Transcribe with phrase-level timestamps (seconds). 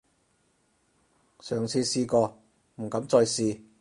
[1.41, 2.41] 上次試過，
[2.77, 3.61] 唔敢再試